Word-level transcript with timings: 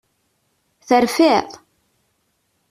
Terfiḍ? 0.87 1.49